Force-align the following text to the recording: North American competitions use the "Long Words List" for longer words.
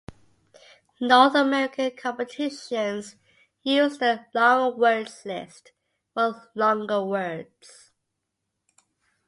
North 0.99 1.35
American 1.35 1.91
competitions 1.95 3.17
use 3.61 3.99
the 3.99 4.25
"Long 4.33 4.79
Words 4.79 5.21
List" 5.25 5.73
for 6.15 6.49
longer 6.55 7.05
words. 7.05 7.91